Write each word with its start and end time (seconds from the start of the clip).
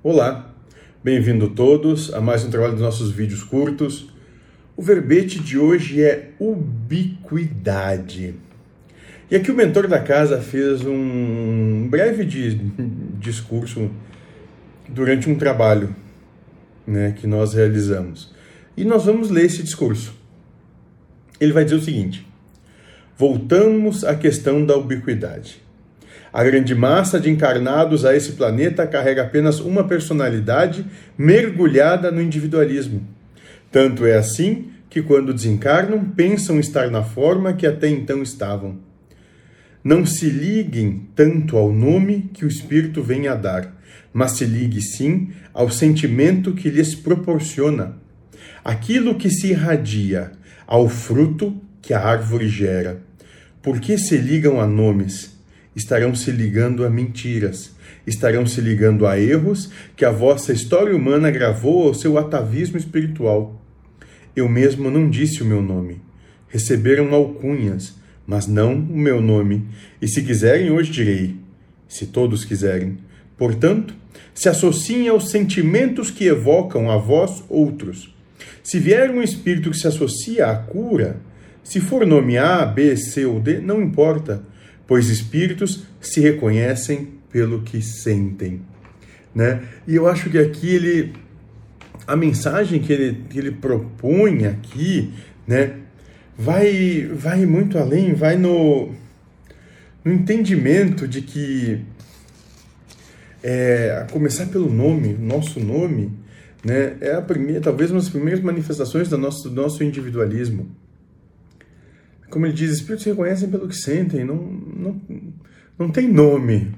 Olá, 0.00 0.54
bem-vindo 1.02 1.50
todos 1.50 2.14
a 2.14 2.20
mais 2.20 2.44
um 2.44 2.50
trabalho 2.50 2.74
dos 2.74 2.82
nossos 2.82 3.10
vídeos 3.10 3.42
curtos. 3.42 4.08
O 4.76 4.82
verbete 4.82 5.40
de 5.40 5.58
hoje 5.58 6.00
é 6.00 6.30
ubiquidade. 6.38 8.36
E 9.28 9.34
aqui 9.34 9.50
o 9.50 9.56
mentor 9.56 9.88
da 9.88 9.98
casa 9.98 10.40
fez 10.40 10.86
um 10.86 11.88
breve 11.90 12.24
discurso 13.18 13.90
durante 14.88 15.28
um 15.28 15.34
trabalho 15.34 15.96
né, 16.86 17.10
que 17.18 17.26
nós 17.26 17.52
realizamos. 17.52 18.32
E 18.76 18.84
nós 18.84 19.04
vamos 19.04 19.30
ler 19.30 19.46
esse 19.46 19.64
discurso. 19.64 20.14
Ele 21.40 21.52
vai 21.52 21.64
dizer 21.64 21.76
o 21.76 21.82
seguinte: 21.82 22.24
Voltamos 23.16 24.04
à 24.04 24.14
questão 24.14 24.64
da 24.64 24.76
ubiquidade. 24.76 25.60
A 26.38 26.44
grande 26.44 26.72
massa 26.72 27.18
de 27.18 27.28
encarnados 27.28 28.04
a 28.04 28.14
esse 28.14 28.34
planeta 28.34 28.86
carrega 28.86 29.22
apenas 29.22 29.58
uma 29.58 29.82
personalidade 29.82 30.86
mergulhada 31.18 32.12
no 32.12 32.22
individualismo. 32.22 33.04
Tanto 33.72 34.06
é 34.06 34.16
assim 34.16 34.68
que, 34.88 35.02
quando 35.02 35.34
desencarnam, 35.34 36.04
pensam 36.04 36.60
estar 36.60 36.92
na 36.92 37.02
forma 37.02 37.54
que 37.54 37.66
até 37.66 37.88
então 37.88 38.22
estavam. 38.22 38.78
Não 39.82 40.06
se 40.06 40.30
liguem 40.30 41.08
tanto 41.12 41.56
ao 41.56 41.72
nome 41.72 42.30
que 42.32 42.44
o 42.44 42.48
Espírito 42.48 43.02
vem 43.02 43.26
a 43.26 43.34
dar, 43.34 43.76
mas 44.12 44.30
se 44.36 44.44
ligue 44.44 44.80
sim 44.80 45.30
ao 45.52 45.68
sentimento 45.68 46.54
que 46.54 46.70
lhes 46.70 46.94
proporciona. 46.94 47.96
Aquilo 48.64 49.16
que 49.16 49.28
se 49.28 49.48
irradia, 49.48 50.30
ao 50.68 50.88
fruto 50.88 51.60
que 51.82 51.92
a 51.92 52.00
árvore 52.00 52.48
gera. 52.48 53.02
Por 53.60 53.80
que 53.80 53.98
se 53.98 54.16
ligam 54.16 54.60
a 54.60 54.68
nomes? 54.68 55.36
Estarão 55.78 56.14
se 56.14 56.30
ligando 56.32 56.84
a 56.84 56.90
mentiras, 56.90 57.74
estarão 58.06 58.44
se 58.46 58.60
ligando 58.60 59.06
a 59.06 59.18
erros 59.18 59.70
que 59.96 60.04
a 60.04 60.10
vossa 60.10 60.52
história 60.52 60.94
humana 60.94 61.30
gravou 61.30 61.86
ao 61.86 61.94
seu 61.94 62.18
atavismo 62.18 62.76
espiritual. 62.76 63.62
Eu 64.34 64.48
mesmo 64.48 64.90
não 64.90 65.08
disse 65.08 65.42
o 65.42 65.46
meu 65.46 65.62
nome. 65.62 66.00
Receberam 66.48 67.14
alcunhas, 67.14 67.94
mas 68.26 68.46
não 68.46 68.74
o 68.74 68.98
meu 68.98 69.20
nome. 69.20 69.66
E 70.02 70.08
se 70.08 70.22
quiserem, 70.22 70.70
hoje 70.70 70.90
direi, 70.90 71.36
se 71.86 72.06
todos 72.06 72.44
quiserem. 72.44 72.98
Portanto, 73.36 73.94
se 74.34 74.48
associem 74.48 75.08
aos 75.08 75.30
sentimentos 75.30 76.10
que 76.10 76.24
evocam 76.24 76.90
a 76.90 76.96
vós 76.96 77.44
outros. 77.48 78.14
Se 78.62 78.78
vier 78.78 79.10
um 79.10 79.22
espírito 79.22 79.70
que 79.70 79.78
se 79.78 79.86
associa 79.86 80.46
à 80.46 80.56
cura, 80.56 81.20
se 81.62 81.80
for 81.80 82.06
nome 82.06 82.36
A, 82.36 82.64
B, 82.66 82.96
C 82.96 83.24
ou 83.26 83.40
D, 83.40 83.60
não 83.60 83.80
importa 83.80 84.42
pois 84.88 85.08
espíritos 85.10 85.84
se 86.00 86.18
reconhecem 86.18 87.10
pelo 87.30 87.62
que 87.62 87.80
sentem, 87.82 88.62
né? 89.34 89.62
E 89.86 89.94
eu 89.94 90.08
acho 90.08 90.30
que 90.30 90.38
aqui 90.38 90.74
ele 90.74 91.12
a 92.06 92.16
mensagem 92.16 92.80
que 92.80 92.90
ele, 92.90 93.24
que 93.28 93.38
ele 93.38 93.50
propõe 93.50 94.46
aqui, 94.46 95.12
né, 95.46 95.76
vai 96.36 97.06
vai 97.12 97.44
muito 97.44 97.76
além, 97.76 98.14
vai 98.14 98.38
no, 98.38 98.94
no 100.02 100.12
entendimento 100.12 101.06
de 101.06 101.20
que 101.20 101.84
é, 103.42 103.98
a 104.00 104.10
começar 104.10 104.46
pelo 104.46 104.72
nome, 104.72 105.12
nosso 105.12 105.60
nome, 105.60 106.12
né, 106.64 106.96
é 107.02 107.12
a 107.12 107.20
primeira, 107.20 107.60
talvez 107.60 107.90
uma 107.90 108.00
das 108.00 108.08
primeiras 108.08 108.42
manifestações 108.42 109.08
do 109.10 109.18
nosso, 109.18 109.50
do 109.50 109.54
nosso 109.54 109.84
individualismo. 109.84 110.74
Como 112.30 112.44
ele 112.44 112.54
diz, 112.54 112.70
espíritos 112.72 113.04
se 113.04 113.10
reconhecem 113.10 113.50
pelo 113.50 113.68
que 113.68 113.76
sentem, 113.76 114.24
não, 114.24 114.36
não, 114.36 115.00
não 115.78 115.90
tem 115.90 116.06
nome, 116.06 116.74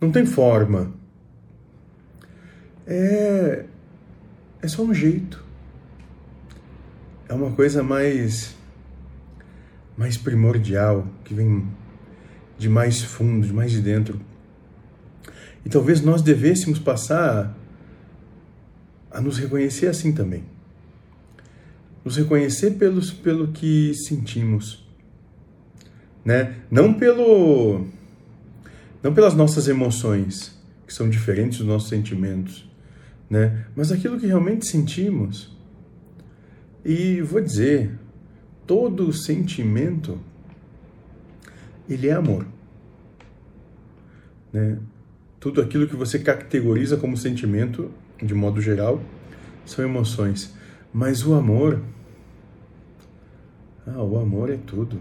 não 0.00 0.10
tem 0.10 0.26
forma. 0.26 0.92
É, 2.86 3.64
é 4.60 4.68
só 4.68 4.82
um 4.82 4.92
jeito. 4.92 5.42
É 7.28 7.34
uma 7.34 7.52
coisa 7.52 7.82
mais, 7.82 8.56
mais 9.96 10.16
primordial, 10.16 11.06
que 11.24 11.32
vem 11.32 11.66
de 12.58 12.68
mais 12.68 13.00
fundo, 13.02 13.46
de 13.46 13.52
mais 13.52 13.70
de 13.70 13.80
dentro. 13.80 14.20
E 15.64 15.68
talvez 15.68 16.00
nós 16.00 16.20
devêssemos 16.20 16.80
passar 16.80 17.56
a 19.10 19.20
nos 19.20 19.38
reconhecer 19.38 19.86
assim 19.86 20.12
também 20.12 20.44
nos 22.04 22.16
reconhecer 22.16 22.72
pelos, 22.72 23.10
pelo 23.10 23.48
que 23.48 23.94
sentimos, 23.94 24.84
né? 26.24 26.56
Não 26.70 26.92
pelo 26.94 27.86
não 29.02 29.12
pelas 29.12 29.34
nossas 29.34 29.66
emoções, 29.66 30.56
que 30.86 30.94
são 30.94 31.10
diferentes 31.10 31.58
dos 31.58 31.66
nossos 31.66 31.88
sentimentos, 31.88 32.68
né? 33.28 33.66
Mas 33.74 33.90
aquilo 33.90 34.18
que 34.18 34.26
realmente 34.26 34.66
sentimos. 34.66 35.56
E 36.84 37.20
vou 37.20 37.40
dizer, 37.40 37.98
todo 38.66 39.12
sentimento 39.12 40.20
ele 41.88 42.08
é 42.08 42.12
amor, 42.12 42.46
né? 44.52 44.78
Tudo 45.40 45.60
aquilo 45.60 45.88
que 45.88 45.96
você 45.96 46.20
categoriza 46.20 46.96
como 46.96 47.16
sentimento, 47.16 47.90
de 48.22 48.32
modo 48.32 48.60
geral, 48.60 49.02
são 49.66 49.84
emoções. 49.84 50.54
Mas 50.92 51.24
o 51.24 51.34
amor, 51.34 51.82
ah, 53.86 54.02
o 54.02 54.18
amor 54.18 54.50
é 54.50 54.56
tudo. 54.56 55.00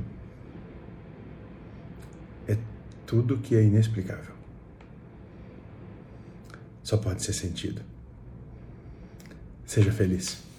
É 2.47 2.57
tudo 3.05 3.37
que 3.37 3.55
é 3.55 3.63
inexplicável. 3.63 4.33
Só 6.81 6.97
pode 6.97 7.21
ser 7.23 7.33
sentido. 7.33 7.81
Seja 9.65 9.91
feliz. 9.91 10.50